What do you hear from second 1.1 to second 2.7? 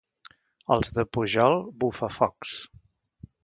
Pujol, bufafocs.